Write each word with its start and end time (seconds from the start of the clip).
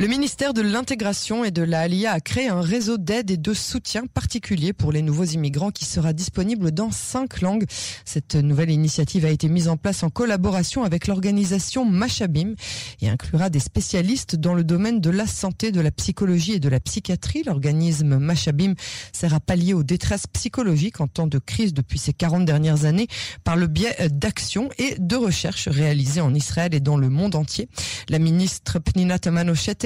Le 0.00 0.06
ministère 0.06 0.54
de 0.54 0.62
l'Intégration 0.62 1.44
et 1.44 1.50
de 1.50 1.60
la 1.60 1.80
a 1.82 2.20
créé 2.20 2.48
un 2.48 2.62
réseau 2.62 2.96
d'aide 2.96 3.30
et 3.30 3.36
de 3.36 3.52
soutien 3.52 4.06
particulier 4.06 4.72
pour 4.72 4.92
les 4.92 5.02
nouveaux 5.02 5.24
immigrants 5.24 5.70
qui 5.70 5.84
sera 5.84 6.14
disponible 6.14 6.70
dans 6.70 6.90
cinq 6.90 7.42
langues. 7.42 7.66
Cette 8.06 8.34
nouvelle 8.34 8.70
initiative 8.70 9.26
a 9.26 9.28
été 9.28 9.50
mise 9.50 9.68
en 9.68 9.76
place 9.76 10.02
en 10.02 10.08
collaboration 10.08 10.84
avec 10.84 11.06
l'organisation 11.06 11.84
Machabim 11.84 12.54
et 13.02 13.10
inclura 13.10 13.50
des 13.50 13.58
spécialistes 13.58 14.36
dans 14.36 14.54
le 14.54 14.64
domaine 14.64 15.02
de 15.02 15.10
la 15.10 15.26
santé, 15.26 15.70
de 15.70 15.82
la 15.82 15.90
psychologie 15.90 16.52
et 16.52 16.60
de 16.60 16.70
la 16.70 16.80
psychiatrie. 16.80 17.42
L'organisme 17.44 18.16
Machabim 18.16 18.72
sert 19.12 19.34
à 19.34 19.40
pallier 19.40 19.74
aux 19.74 19.82
détresses 19.82 20.26
psychologiques 20.28 21.02
en 21.02 21.08
temps 21.08 21.26
de 21.26 21.38
crise 21.38 21.74
depuis 21.74 21.98
ces 21.98 22.14
40 22.14 22.46
dernières 22.46 22.86
années 22.86 23.08
par 23.44 23.56
le 23.56 23.66
biais 23.66 24.08
d'actions 24.10 24.70
et 24.78 24.94
de 24.98 25.16
recherches 25.16 25.68
réalisées 25.68 26.22
en 26.22 26.32
Israël 26.32 26.74
et 26.74 26.80
dans 26.80 26.96
le 26.96 27.10
monde 27.10 27.34
entier. 27.34 27.68
La 28.08 28.18
ministre 28.18 28.78
Pnina 28.78 29.18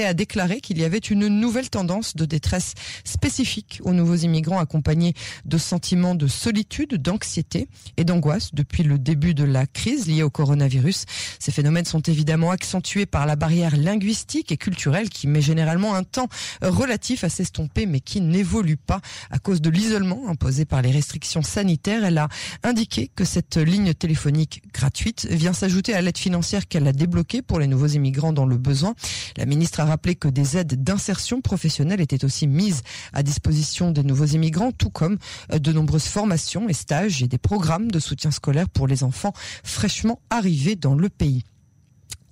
A 0.04 0.12
déclaré 0.12 0.60
qu'il 0.60 0.78
y 0.78 0.84
avait 0.84 0.98
une 0.98 1.28
nouvelle 1.28 1.70
tendance 1.70 2.14
de 2.14 2.26
détresse 2.26 2.74
spécifique 3.04 3.80
aux 3.84 3.92
nouveaux 3.92 4.16
immigrants 4.16 4.58
accompagnés 4.58 5.14
de 5.46 5.56
sentiments 5.56 6.14
de 6.14 6.26
solitude, 6.26 6.96
d'anxiété 6.96 7.68
et 7.96 8.04
d'angoisse 8.04 8.54
depuis 8.54 8.82
le 8.82 8.98
début 8.98 9.34
de 9.34 9.44
la 9.44 9.66
crise 9.66 10.06
liée 10.06 10.22
au 10.22 10.30
coronavirus. 10.30 11.06
Ces 11.38 11.52
phénomènes 11.52 11.86
sont 11.86 12.00
évidemment 12.00 12.50
accentués 12.50 13.06
par 13.06 13.24
la 13.24 13.36
barrière 13.36 13.76
linguistique 13.76 14.52
et 14.52 14.56
culturelle 14.56 15.08
qui 15.08 15.26
met 15.26 15.40
généralement 15.40 15.94
un 15.94 16.04
temps 16.04 16.28
relatif 16.60 17.24
à 17.24 17.28
s'estomper 17.28 17.86
mais 17.86 18.00
qui 18.00 18.20
n'évolue 18.20 18.76
pas 18.76 19.00
à 19.30 19.38
cause 19.38 19.60
de 19.60 19.70
l'isolement 19.70 20.28
imposé 20.28 20.64
par 20.64 20.82
les 20.82 20.90
restrictions 20.90 21.42
sanitaires. 21.42 22.04
Elle 22.04 22.18
a 22.18 22.28
indiqué 22.62 23.10
que 23.14 23.24
cette 23.24 23.56
ligne 23.56 23.94
téléphonique 23.94 24.62
gratuite 24.72 25.26
vient 25.30 25.52
s'ajouter 25.52 25.94
à 25.94 26.02
l'aide 26.02 26.18
financière 26.18 26.68
qu'elle 26.68 26.86
a 26.86 26.92
débloquée 26.92 27.42
pour 27.42 27.58
les 27.58 27.66
nouveaux 27.66 27.86
immigrants 27.86 28.32
dans 28.32 28.46
le 28.46 28.58
besoin. 28.58 28.94
La 29.36 29.46
ministre 29.46 29.80
a 29.84 29.86
rappelé 29.86 30.14
que 30.14 30.28
des 30.28 30.56
aides 30.56 30.82
d'insertion 30.82 31.40
professionnelle 31.40 32.00
étaient 32.00 32.24
aussi 32.24 32.46
mises 32.46 32.82
à 33.12 33.22
disposition 33.22 33.90
des 33.90 34.02
nouveaux 34.02 34.24
immigrants, 34.24 34.72
tout 34.72 34.90
comme 34.90 35.18
euh, 35.52 35.58
de 35.58 35.72
nombreuses 35.72 36.06
formations 36.06 36.68
et 36.68 36.72
stages 36.72 37.22
et 37.22 37.28
des 37.28 37.38
programmes 37.38 37.90
de 37.90 37.98
soutien 37.98 38.30
scolaire 38.30 38.68
pour 38.68 38.86
les 38.86 39.04
enfants 39.04 39.34
fraîchement 39.62 40.20
arrivés 40.30 40.76
dans 40.76 40.94
le 40.94 41.08
pays. 41.08 41.44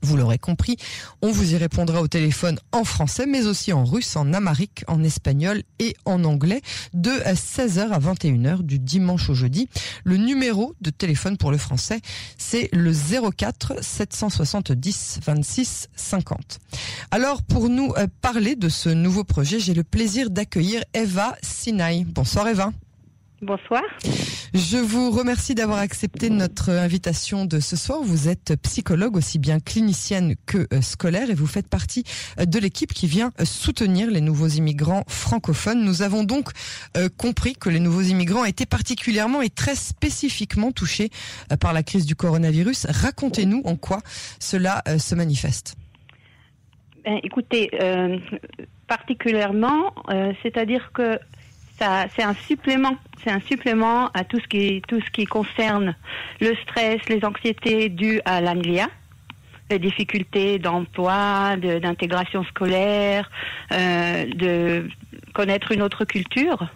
Vous 0.03 0.17
l'aurez 0.17 0.39
compris, 0.39 0.77
on 1.23 1.31
vous 1.31 1.55
y 1.55 1.57
répondra 1.57 2.03
au 2.03 2.09
téléphone 2.09 2.59
en 2.73 2.83
français, 2.83 3.25
mais 3.25 3.47
aussi 3.47 3.73
en 3.73 3.85
russe, 3.85 4.17
en 4.17 4.33
amérique, 4.33 4.85
en 4.89 5.03
espagnol 5.05 5.63
et 5.79 5.95
en 6.05 6.25
anglais 6.25 6.61
de 6.93 7.11
16h 7.11 7.91
à 7.91 7.99
21h 8.01 8.63
du 8.63 8.81
dimanche 8.81 9.31
au 9.31 9.35
jeudi. 9.35 9.69
Le 10.03 10.17
numéro 10.17 10.75
de 10.81 10.91
téléphone 10.91 11.37
pour 11.37 11.53
le 11.53 11.59
français, 11.59 12.01
c'est 12.37 12.69
le 12.73 12.93
04 12.93 13.83
770 13.83 15.21
26 15.25 15.89
50. 15.95 16.59
Alors, 17.13 17.43
pour 17.43 17.69
nous 17.69 17.93
euh, 17.97 18.09
parler 18.21 18.57
de 18.57 18.69
ce 18.69 18.89
nouveau 18.89 19.23
projet, 19.23 19.61
j'ai 19.61 19.75
le 19.75 19.85
plaisir 19.85 20.31
d'accueillir 20.31 20.83
Eva 20.95 21.37
Sinai. 21.43 22.05
Bonsoir 22.07 22.49
Eva. 22.49 22.73
Bonsoir. 23.43 23.83
Je 24.55 24.77
vous 24.77 25.11
remercie 25.11 25.57
d'avoir 25.57 25.81
accepté 25.81 26.31
notre 26.31 26.71
invitation 26.71 27.45
de 27.45 27.59
ce 27.59 27.75
soir. 27.75 27.99
Vous 28.01 28.29
êtes 28.29 28.55
psychologue 28.63 29.17
aussi 29.17 29.41
bien 29.41 29.59
clinicienne 29.59 30.37
que 30.47 30.69
euh, 30.73 30.81
scolaire 30.81 31.29
et 31.29 31.35
vous 31.35 31.49
faites 31.49 31.67
partie 31.67 32.05
euh, 32.39 32.45
de 32.45 32.61
l'équipe 32.61 32.93
qui 32.93 33.09
vient 33.09 33.33
euh, 33.41 33.45
soutenir 33.45 34.09
les 34.13 34.21
nouveaux 34.21 34.47
immigrants 34.47 35.03
francophones. 35.09 35.83
Nous 35.85 36.03
avons 36.03 36.23
donc 36.23 36.51
compris 37.17 37.55
que 37.55 37.69
les 37.69 37.81
nouveaux 37.81 38.03
immigrants 38.03 38.45
étaient 38.45 38.65
particulièrement 38.65 39.43
et 39.43 39.51
très 39.51 39.75
spécifiquement 39.75 40.71
touchés 40.71 41.11
par 41.59 41.73
la 41.73 41.83
crise 41.83 42.07
du 42.07 42.15
coronavirus. 42.15 42.87
Racontez-nous 42.89 43.63
en 43.65 43.75
quoi 43.75 43.99
cela 44.39 44.85
se 44.99 45.17
manifeste. 45.17 45.75
Ben, 47.05 47.19
écoutez, 47.25 47.71
particulièrement, 48.87 49.95
c'est-à-dire 50.43 50.93
que 50.95 51.19
c'est 52.15 52.23
un 52.23 52.35
supplément, 52.35 52.97
c'est 53.23 53.31
un 53.31 53.41
supplément 53.41 54.09
à 54.15 54.25
tout 54.25 54.39
ce 54.41 55.11
qui 55.11 55.25
concerne 55.25 55.95
le 56.41 56.55
stress, 56.63 57.01
les 57.09 57.25
anxiétés 57.25 57.89
dues 57.89 58.21
à 58.25 58.41
l'anglia, 58.41 58.89
les 59.71 59.79
difficultés 59.79 60.59
d'emploi, 60.59 61.57
d'intégration 61.57 62.45
scolaire, 62.45 63.31
euh, 63.73 64.27
de 64.27 64.89
connaître 65.35 65.73
une 65.73 65.83
autre 65.83 66.05
culture. 66.05 66.69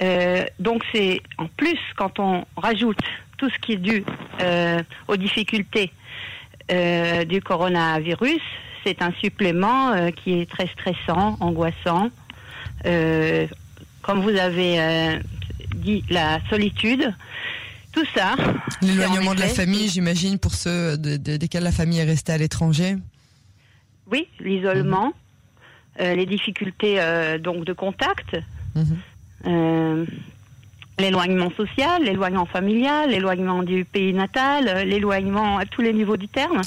Euh, 0.00 0.44
donc 0.58 0.84
c'est 0.92 1.22
en 1.38 1.46
plus 1.46 1.78
quand 1.96 2.20
on 2.20 2.44
rajoute 2.56 3.00
tout 3.36 3.48
ce 3.50 3.58
qui 3.58 3.72
est 3.72 3.76
dû 3.76 4.04
euh, 4.40 4.82
aux 5.08 5.16
difficultés 5.16 5.92
du 7.26 7.40
coronavirus, 7.40 8.42
c'est 8.84 9.00
un 9.00 9.12
supplément 9.22 10.10
qui 10.12 10.38
est 10.38 10.50
très 10.50 10.66
stressant, 10.66 11.38
angoissant 11.40 12.10
comme 14.08 14.22
vous 14.22 14.38
avez 14.38 14.80
euh, 14.80 15.18
dit, 15.74 16.02
la 16.08 16.40
solitude, 16.48 17.12
tout 17.92 18.06
ça. 18.14 18.36
L'éloignement 18.80 19.34
de 19.34 19.40
la 19.40 19.48
famille, 19.48 19.86
j'imagine, 19.86 20.38
pour 20.38 20.54
ceux 20.54 20.96
desquels 20.96 21.62
la 21.62 21.72
famille 21.72 21.98
est 21.98 22.04
restée 22.04 22.32
à 22.32 22.38
l'étranger. 22.38 22.96
Oui, 24.10 24.26
l'isolement, 24.40 25.08
mhm. 25.08 25.12
euh, 26.00 26.14
les 26.14 26.24
difficultés 26.24 26.98
euh, 26.98 27.36
donc 27.36 27.66
de 27.66 27.74
contact, 27.74 28.34
mhm. 28.74 30.06
l'éloignement 30.98 31.50
social, 31.50 32.02
l'éloignement 32.02 32.46
familial, 32.46 33.10
l'éloignement 33.10 33.62
du 33.62 33.84
pays 33.84 34.14
natal, 34.14 34.88
l'éloignement 34.88 35.58
à 35.58 35.66
tous 35.66 35.82
les 35.82 35.92
niveaux 35.92 36.16
du 36.16 36.28
terme. 36.28 36.62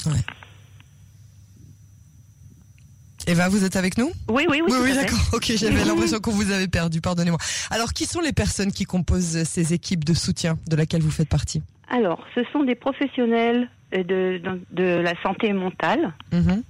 Eva, 3.26 3.48
vous 3.48 3.64
êtes 3.64 3.76
avec 3.76 3.98
nous? 3.98 4.10
Oui, 4.28 4.46
oui, 4.48 4.60
oui. 4.64 4.72
Oui, 4.72 4.78
oui 4.82 4.94
d'accord. 4.94 5.18
Ok, 5.32 5.52
j'avais 5.56 5.84
l'impression 5.84 6.18
qu'on 6.18 6.32
vous 6.32 6.50
avait 6.50 6.68
perdu. 6.68 7.00
Pardonnez-moi. 7.00 7.38
Alors, 7.70 7.92
qui 7.92 8.06
sont 8.06 8.20
les 8.20 8.32
personnes 8.32 8.72
qui 8.72 8.84
composent 8.84 9.44
ces 9.44 9.72
équipes 9.72 10.04
de 10.04 10.14
soutien 10.14 10.58
de 10.68 10.76
laquelle 10.76 11.02
vous 11.02 11.10
faites 11.10 11.28
partie? 11.28 11.62
Alors, 11.88 12.24
ce 12.34 12.40
sont 12.52 12.64
des 12.64 12.74
professionnels 12.74 13.68
de, 13.92 14.40
de, 14.70 14.84
la 14.84 15.14
santé 15.22 15.52
mentale. 15.52 16.12
Mhm. 16.32 16.62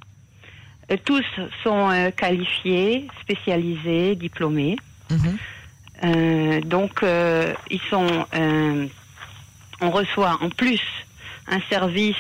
Euh, 0.91 0.97
tous 1.05 1.25
sont 1.63 1.91
euh, 1.91 2.11
qualifiés, 2.11 3.07
spécialisés, 3.23 4.17
diplômés. 4.17 4.77
Mhm. 5.11 5.39
Euh, 6.05 6.61
donc, 6.63 7.05
ils 7.71 7.81
sont. 7.89 8.27
on 9.81 9.91
reçoit 9.91 10.39
en 10.41 10.51
plus 10.51 10.81
un 11.49 11.61
service 11.71 12.17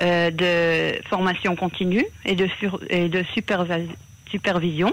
euh, 0.00 0.30
de 0.30 1.08
formation 1.08 1.56
continue 1.56 2.06
et 2.24 2.34
de, 2.34 2.48
et 2.90 3.08
de 3.08 3.24
supervision. 4.24 4.92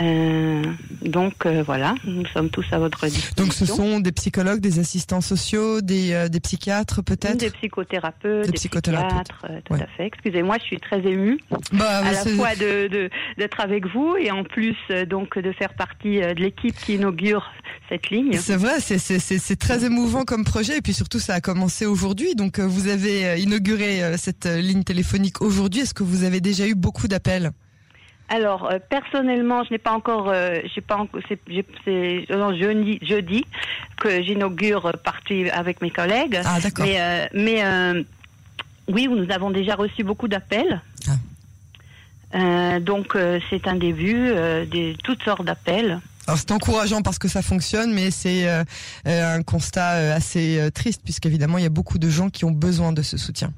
Euh, 0.00 0.53
donc 1.02 1.46
euh, 1.46 1.62
voilà, 1.62 1.94
nous 2.04 2.26
sommes 2.26 2.50
tous 2.50 2.64
à 2.72 2.78
votre 2.78 3.06
disposition. 3.06 3.34
Donc 3.36 3.52
ce 3.52 3.66
sont 3.66 4.00
des 4.00 4.12
psychologues, 4.12 4.60
des 4.60 4.78
assistants 4.78 5.20
sociaux, 5.20 5.80
des, 5.80 6.12
euh, 6.12 6.28
des 6.28 6.40
psychiatres 6.40 7.02
peut-être 7.02 7.36
Des 7.36 7.50
psychothérapeutes, 7.50 8.46
des, 8.46 8.52
psychiatres, 8.52 9.46
tout 9.64 9.74
à 9.74 9.86
fait. 9.96 10.06
Excusez-moi, 10.06 10.56
je 10.60 10.64
suis 10.64 10.78
très 10.78 11.00
émue 11.00 11.38
bah, 11.72 11.98
à 11.98 12.12
la 12.12 12.24
fois 12.24 12.54
de, 12.56 13.10
d'être 13.38 13.60
avec 13.60 13.86
vous 13.86 14.16
et 14.16 14.30
en 14.30 14.44
plus 14.44 14.76
donc 15.08 15.38
de 15.38 15.52
faire 15.52 15.74
partie 15.74 16.20
de 16.20 16.40
l'équipe 16.40 16.76
qui 16.76 16.94
inaugure 16.94 17.50
cette 17.88 18.10
ligne. 18.10 18.38
C'est 18.40 18.56
vrai, 18.56 18.80
c'est 18.80 19.58
très 19.58 19.84
émouvant 19.84 20.24
comme 20.24 20.44
projet 20.44 20.78
et 20.78 20.82
puis 20.82 20.94
surtout 20.94 21.18
ça 21.18 21.34
a 21.34 21.40
commencé 21.40 21.86
aujourd'hui. 21.86 22.34
Donc 22.34 22.58
vous 22.58 22.88
avez 22.88 23.40
inauguré 23.40 24.16
cette 24.16 24.46
ligne 24.46 24.84
téléphonique 24.84 25.42
aujourd'hui. 25.42 25.82
Est-ce 25.82 25.94
que 25.94 26.02
vous 26.02 26.24
avez 26.24 26.40
déjà 26.40 26.66
eu 26.66 26.74
beaucoup 26.74 27.08
d'appels? 27.08 27.52
Alors 28.28 28.70
euh, 28.70 28.78
personnellement, 28.88 29.64
je 29.64 29.72
n'ai 29.72 29.78
pas 29.78 29.92
encore, 29.92 30.28
euh, 30.28 30.60
j'ai 30.74 30.80
pas 30.80 30.96
encore, 30.96 31.20
c'est, 31.28 31.38
jeudi, 32.58 32.98
jeudi 33.02 33.44
que 33.98 34.22
j'inaugure 34.22 34.92
partie 35.04 35.50
avec 35.50 35.82
mes 35.82 35.90
collègues. 35.90 36.40
Ah 36.44 36.58
d'accord. 36.60 36.86
Mais, 36.86 37.00
euh, 37.00 37.26
mais 37.34 38.04
oui, 38.88 39.08
nous 39.08 39.30
avons 39.30 39.50
déjà 39.50 39.74
reçu 39.74 40.04
beaucoup 40.04 40.28
d'appels. 40.28 40.80
Ah. 42.32 42.80
donc 42.80 43.16
c'est 43.50 43.68
un 43.68 43.76
début 43.76 44.30
de 44.30 44.94
toutes 45.02 45.22
sortes 45.22 45.44
d'appels. 45.44 46.00
Alors 46.26 46.38
c'est 46.38 46.52
encourageant 46.52 47.02
parce 47.02 47.18
que 47.18 47.28
ça 47.28 47.42
fonctionne, 47.42 47.92
mais 47.92 48.10
c'est 48.10 48.48
un 49.06 49.42
constat 49.42 50.14
assez 50.14 50.70
triste 50.74 51.02
puisqu'évidemment 51.04 51.58
il 51.58 51.64
y 51.64 51.66
a 51.66 51.70
beaucoup 51.70 51.98
de 51.98 52.08
gens 52.08 52.30
qui 52.30 52.44
ont 52.44 52.50
besoin 52.50 52.92
de 52.92 53.02
ce 53.02 53.18
soutien. 53.18 53.52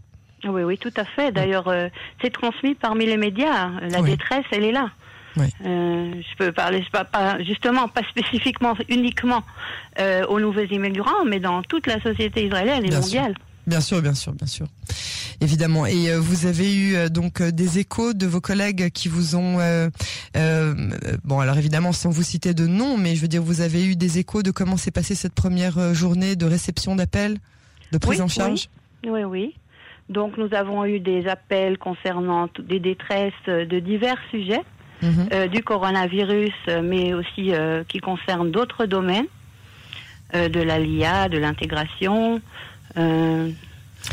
Oui, 0.49 0.63
oui, 0.63 0.79
tout 0.79 0.93
à 0.97 1.05
fait. 1.05 1.33
D'ailleurs, 1.33 1.69
euh, 1.69 1.89
c'est 2.23 2.33
transmis 2.33 2.75
parmi 2.75 3.07
les 3.07 3.17
médias. 3.17 3.71
La 3.91 4.03
détresse, 4.03 4.45
elle 4.51 4.65
est 4.65 4.73
là. 4.73 4.91
Oui. 5.37 5.47
Euh, 5.67 6.15
je 6.15 6.37
peux 6.39 6.53
parler 6.53 6.83
pas, 6.91 7.05
pas, 7.05 7.43
justement 7.43 7.89
pas 7.89 8.03
spécifiquement 8.11 8.75
uniquement 8.89 9.43
euh, 9.99 10.25
aux 10.27 10.41
nouveaux 10.41 10.65
immigrants, 10.65 11.25
mais 11.27 11.41
dans 11.41 11.63
toute 11.63 11.87
la 11.87 12.01
société 12.01 12.47
israélienne 12.47 12.85
et 12.85 12.91
mondiale. 12.91 13.35
Bien 13.67 13.81
sûr, 13.81 14.01
bien 14.01 14.15
sûr, 14.15 14.33
bien 14.33 14.47
sûr, 14.47 14.67
évidemment. 15.41 15.87
Et 15.87 16.17
vous 16.17 16.47
avez 16.47 16.73
eu 16.75 17.11
donc 17.11 17.43
des 17.43 17.81
échos 17.81 18.15
de 18.15 18.25
vos 18.25 18.41
collègues 18.41 18.91
qui 18.93 19.09
vous 19.09 19.35
ont, 19.35 19.59
bon 21.25 21.41
alors 21.41 21.59
évidemment 21.59 21.91
sans 21.91 22.11
vous 22.11 22.23
citer 22.23 22.55
de 22.55 22.69
nom, 22.69 22.97
mais 22.97 23.17
je 23.17 23.23
veux 23.23 23.29
dire 23.29 23.43
vous 23.43 23.63
avez 23.63 23.85
eu 23.85 23.97
des 23.97 24.21
échos 24.21 24.45
de 24.45 24.53
comment 24.53 24.77
s'est 24.77 24.93
passée 24.93 25.17
cette 25.17 25.35
première 25.35 25.95
journée 25.95 26.37
de 26.37 26.47
réception 26.47 26.95
d'appels, 26.95 27.39
de 27.91 27.99
prise 27.99 28.21
en 28.21 28.29
charge? 28.29 28.69
Oui, 29.03 29.11
oui. 29.11 29.25
oui. 29.25 29.55
Donc 30.09 30.37
nous 30.37 30.55
avons 30.55 30.85
eu 30.85 31.01
des 31.01 31.27
appels 31.27 31.79
concernant 31.79 32.49
des 32.59 32.79
détresses 32.79 33.33
de 33.47 33.79
divers 33.81 34.19
sujets, 34.31 34.63
mhm. 35.03 35.49
du 35.49 35.63
coronavirus, 35.63 36.55
mais 36.83 37.13
aussi 37.13 37.53
qui 37.89 37.99
concernent 37.99 38.51
d'autres 38.51 38.87
domaines, 38.87 39.27
de 40.33 40.61
la 40.61 40.79
LIA, 40.79 41.29
de 41.29 41.39
l'intégration. 41.39 42.41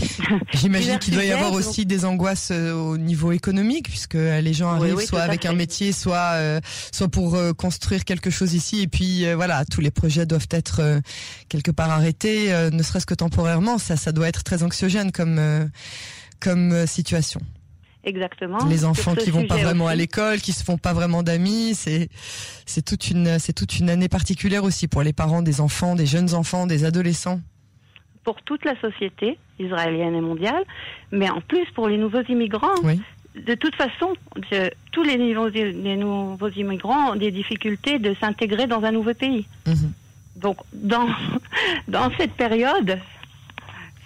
J'imagine 0.54 1.00
qu'il 1.00 1.14
doit 1.14 1.26
y 1.26 1.32
avoir 1.32 1.54
aussi 1.54 1.86
des 1.86 2.06
angoisses 2.06 2.50
euh, 2.52 2.74
au 2.74 2.98
niveau 2.98 3.32
économique, 3.32 3.90
puisque 3.90 4.16
euh, 4.16 4.42
les 4.42 4.54
gens 4.54 4.72
arrivent 4.72 5.00
soit 5.00 5.22
avec 5.22 5.46
un 5.46 5.54
métier, 5.54 5.92
soit 5.92 6.34
euh, 6.34 6.60
soit 6.92 7.08
pour 7.08 7.38
construire 7.58 8.06
quelque 8.06 8.30
chose 8.30 8.54
ici, 8.54 8.82
et 8.82 8.88
puis 8.88 9.32
voilà, 9.34 9.66
tous 9.66 9.82
les 9.82 9.92
projets 9.92 10.26
doivent 10.26 10.48
être 10.52 11.02
quelque 11.50 11.72
part 11.72 11.90
arrêtés, 11.90 12.50
ne 12.72 12.84
serait-ce 12.84 13.06
que 13.06 13.14
temporairement. 13.14 13.78
Ça, 13.78 13.96
ça 13.96 14.12
doit 14.12 14.28
être 14.28 14.44
très 14.44 14.64
anxiogène 14.64 15.12
comme 15.12 15.70
comme 16.40 16.86
situation. 16.88 17.40
Exactement. 18.06 18.58
Les 18.68 18.84
enfants 18.84 19.16
qui 19.16 19.32
vont 19.32 19.48
pas 19.48 19.58
vraiment 19.58 19.88
à 19.88 19.96
l'école, 19.96 20.42
qui 20.42 20.52
se 20.52 20.64
font 20.64 20.78
pas 20.78 20.94
vraiment 20.94 21.24
d'amis, 21.24 21.74
c'est 21.76 22.10
c'est 22.66 22.84
toute 22.84 23.10
une 23.10 23.40
c'est 23.40 23.54
toute 23.54 23.80
une 23.80 23.90
année 23.90 24.10
particulière 24.10 24.64
aussi 24.64 24.88
pour 24.88 25.04
les 25.04 25.14
parents 25.14 25.42
des 25.42 25.62
enfants, 25.62 25.96
des 25.96 26.06
jeunes 26.06 26.34
enfants, 26.34 26.68
des 26.68 26.86
adolescents 26.86 27.40
pour 28.24 28.42
toute 28.44 28.64
la 28.66 28.80
société 28.80 29.38
israélienne 29.60 30.16
et 30.16 30.22
mondiale, 30.22 30.64
mais 31.12 31.30
en 31.30 31.42
plus 31.42 31.66
pour 31.74 31.88
les 31.88 31.98
nouveaux 31.98 32.24
immigrants. 32.24 32.76
De 33.36 33.56
toute 33.56 33.76
façon, 33.76 34.14
tous 34.92 35.04
les, 35.04 35.18
les, 35.18 35.96
nouveaux 35.96 36.50
immigrants 36.50 37.14
ont 37.14 37.16
des 37.16 37.32
difficultés 37.32 37.98
de 37.98 38.16
s'intégrer 38.20 38.68
dans 38.68 38.84
un 38.84 38.92
nouveau 38.92 39.16
pays. 39.16 39.48
Mhm. 39.66 39.92
Donc, 40.36 40.58
dans, 40.72 41.08
dans 41.88 42.12
cette 42.18 42.34
période, 42.34 43.00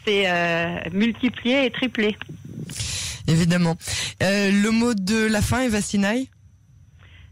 c'est 0.06 0.24
euh, 0.28 0.78
multiplié 0.94 1.66
et 1.66 1.72
triplé. 1.72 2.16
Évidemment. 3.28 3.76
Euh, 4.24 4.50
le 4.52 4.72
mot 4.72 4.94
de 4.94 5.28
la 5.28 5.42
fin, 5.42 5.62
Eva 5.62 5.82
Sinaï 5.82 6.30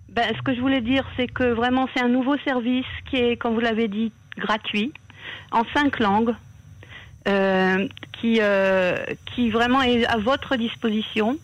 ben, 0.09 0.25
Ce 0.35 0.41
que 0.41 0.53
je 0.53 0.59
voulais 0.59 0.81
dire, 0.81 1.05
c'est 1.15 1.27
que 1.27 1.53
vraiment, 1.53 1.87
c'est 1.93 2.01
un 2.01 2.09
nouveau 2.09 2.35
service 2.39 2.85
qui 3.09 3.15
est, 3.15 3.37
comme 3.37 3.53
vous 3.53 3.61
l'avez 3.61 3.87
dit, 3.87 4.11
gratuit, 4.37 4.91
en 5.51 5.63
cinq 5.73 5.99
langues, 5.99 6.35
euh, 7.27 7.87
qui, 8.13 8.37
euh, 8.39 8.97
qui 9.33 9.49
vraiment 9.49 9.81
est 9.81 10.05
à 10.05 10.17
votre 10.17 10.55
disposition. 10.55 11.37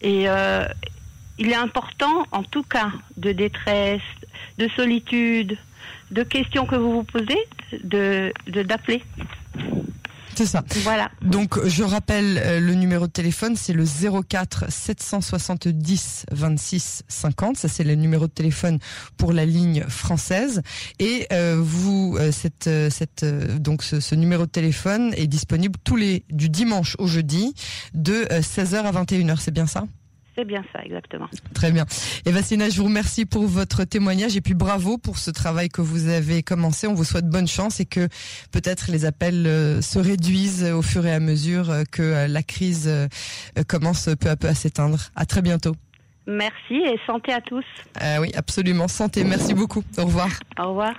Et 0.00 0.28
euh, 0.28 0.64
il 1.38 1.50
est 1.50 1.56
important, 1.56 2.26
en 2.32 2.42
tout 2.42 2.62
cas, 2.62 2.90
de 3.16 3.32
détresse, 3.32 4.00
de 4.58 4.68
solitude, 4.68 5.56
de 6.10 6.22
questions 6.22 6.66
que 6.66 6.76
vous 6.76 6.92
vous 6.92 7.04
posez, 7.04 7.38
de 7.84 8.32
d'appeler. 8.46 9.02
C'est 10.36 10.46
ça. 10.46 10.62
Voilà. 10.82 11.10
Donc 11.22 11.58
je 11.66 11.82
rappelle 11.82 12.38
euh, 12.44 12.60
le 12.60 12.74
numéro 12.74 13.06
de 13.06 13.12
téléphone, 13.12 13.56
c'est 13.56 13.72
le 13.72 13.84
04 13.84 14.70
770 14.70 16.26
26 16.30 17.02
50. 17.08 17.56
Ça 17.56 17.68
c'est 17.68 17.84
le 17.84 17.94
numéro 17.94 18.26
de 18.26 18.32
téléphone 18.32 18.78
pour 19.16 19.32
la 19.32 19.46
ligne 19.46 19.84
française. 19.88 20.62
Et 20.98 21.26
euh, 21.32 21.56
vous, 21.58 22.16
euh, 22.18 22.32
cette, 22.32 22.68
cette, 22.90 23.24
donc 23.60 23.82
ce, 23.82 24.00
ce, 24.00 24.14
numéro 24.14 24.44
de 24.44 24.50
téléphone 24.50 25.12
est 25.16 25.26
disponible 25.26 25.78
tous 25.84 25.96
les 25.96 26.24
du 26.30 26.48
dimanche 26.48 26.96
au 26.98 27.06
jeudi 27.06 27.54
de 27.94 28.24
16h 28.30 28.76
à 28.76 28.92
21h. 28.92 29.38
C'est 29.40 29.52
bien 29.52 29.66
ça? 29.66 29.84
C'est 30.36 30.44
bien 30.44 30.62
ça, 30.72 30.82
exactement. 30.84 31.28
Très 31.54 31.72
bien. 31.72 31.86
Et 32.26 32.30
Vassina, 32.30 32.68
je 32.68 32.78
vous 32.78 32.84
remercie 32.84 33.24
pour 33.24 33.46
votre 33.46 33.84
témoignage 33.84 34.36
et 34.36 34.40
puis 34.40 34.54
bravo 34.54 34.98
pour 34.98 35.18
ce 35.18 35.30
travail 35.30 35.68
que 35.68 35.80
vous 35.80 36.08
avez 36.08 36.42
commencé. 36.42 36.86
On 36.86 36.94
vous 36.94 37.04
souhaite 37.04 37.28
bonne 37.28 37.48
chance 37.48 37.80
et 37.80 37.86
que 37.86 38.08
peut-être 38.52 38.90
les 38.90 39.06
appels 39.06 39.46
euh, 39.46 39.80
se 39.80 39.98
réduisent 39.98 40.64
au 40.64 40.82
fur 40.82 41.06
et 41.06 41.12
à 41.12 41.20
mesure 41.20 41.70
euh, 41.70 41.84
que 41.90 42.02
euh, 42.02 42.28
la 42.28 42.42
crise 42.42 42.90
commence 43.68 44.08
peu 44.20 44.28
à 44.28 44.36
peu 44.36 44.48
à 44.48 44.54
s'éteindre. 44.54 44.98
À 45.16 45.24
très 45.24 45.42
bientôt. 45.42 45.74
Merci 46.26 46.74
et 46.74 46.98
santé 47.06 47.32
à 47.32 47.40
tous. 47.40 47.64
oui, 48.20 48.30
absolument. 48.34 48.88
Santé. 48.88 49.24
Merci 49.24 49.54
beaucoup. 49.54 49.82
Au 49.96 50.04
revoir. 50.04 50.28
Au 50.58 50.68
revoir. 50.70 50.94